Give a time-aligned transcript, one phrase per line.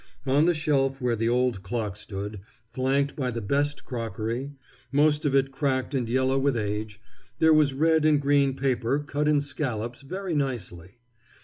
[0.25, 2.39] On the shelf where the old clock stood,
[2.71, 4.55] flanked by the best crockery,
[4.91, 6.99] most of it cracked and yellow with age,
[7.37, 10.97] there was red and green paper cut in scallops very nicely.